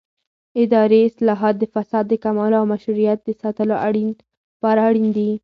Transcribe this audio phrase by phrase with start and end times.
[0.63, 3.75] اداري اصلاحات د فساد د کمولو او مشروعیت د ساتلو
[4.55, 5.29] لپاره اړین دي